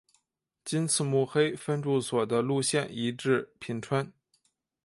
[0.65, 4.11] 今次目黑分驻所的路线移至品川。